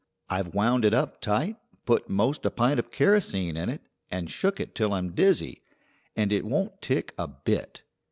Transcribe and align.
"I've 0.31 0.55
wound 0.55 0.83
it 0.83 0.95
up 0.95 1.21
tight, 1.21 1.57
put 1.85 2.09
'most 2.09 2.43
a 2.47 2.49
pint 2.49 2.79
of 2.79 2.89
kerosene 2.89 3.55
in 3.55 3.69
it, 3.69 3.83
and 4.09 4.31
shook 4.31 4.59
it 4.59 4.73
till 4.73 4.93
I'm 4.93 5.11
dizzy, 5.13 5.61
and 6.15 6.33
it 6.33 6.43
won't 6.43 6.81
tick 6.81 7.13
a 7.19 7.27
bit. 7.27 7.83